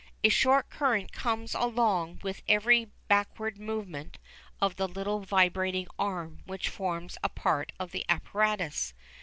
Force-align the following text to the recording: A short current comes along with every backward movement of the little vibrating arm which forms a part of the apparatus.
A 0.23 0.29
short 0.29 0.71
current 0.71 1.11
comes 1.11 1.53
along 1.53 2.21
with 2.23 2.41
every 2.47 2.85
backward 3.07 3.59
movement 3.59 4.17
of 4.59 4.75
the 4.77 4.87
little 4.87 5.19
vibrating 5.19 5.85
arm 5.99 6.39
which 6.47 6.69
forms 6.69 7.19
a 7.21 7.29
part 7.29 7.71
of 7.79 7.91
the 7.91 8.03
apparatus. 8.09 8.95